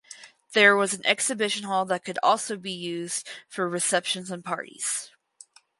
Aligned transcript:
There 0.53 0.75
was 0.75 0.95
an 0.95 1.05
exhibition 1.05 1.65
hall 1.65 1.85
that 1.85 2.03
could 2.03 2.17
also 2.23 2.57
be 2.57 2.71
used 2.71 3.29
for 3.47 3.69
receptions 3.69 4.31
and 4.31 4.43
parties. 4.43 5.11